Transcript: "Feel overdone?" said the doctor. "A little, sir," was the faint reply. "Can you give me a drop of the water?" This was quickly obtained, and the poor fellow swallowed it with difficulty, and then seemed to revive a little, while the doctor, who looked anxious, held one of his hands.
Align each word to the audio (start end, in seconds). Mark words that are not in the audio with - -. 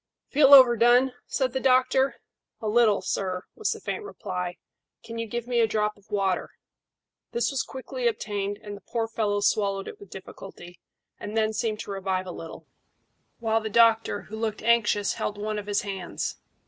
"Feel 0.29 0.51
overdone?" 0.55 1.13
said 1.27 1.53
the 1.53 1.59
doctor. 1.59 2.15
"A 2.59 2.67
little, 2.67 3.03
sir," 3.03 3.43
was 3.53 3.69
the 3.71 3.79
faint 3.79 4.01
reply. 4.03 4.57
"Can 5.03 5.19
you 5.19 5.27
give 5.27 5.45
me 5.45 5.59
a 5.59 5.67
drop 5.67 5.95
of 5.95 6.07
the 6.07 6.15
water?" 6.15 6.49
This 7.33 7.51
was 7.51 7.61
quickly 7.61 8.07
obtained, 8.07 8.57
and 8.63 8.75
the 8.75 8.81
poor 8.81 9.07
fellow 9.07 9.41
swallowed 9.41 9.87
it 9.87 9.99
with 9.99 10.09
difficulty, 10.09 10.79
and 11.19 11.37
then 11.37 11.53
seemed 11.53 11.81
to 11.81 11.91
revive 11.91 12.25
a 12.25 12.31
little, 12.31 12.65
while 13.37 13.61
the 13.61 13.69
doctor, 13.69 14.21
who 14.23 14.37
looked 14.39 14.63
anxious, 14.63 15.13
held 15.13 15.37
one 15.37 15.59
of 15.59 15.67
his 15.67 15.83
hands. 15.83 16.37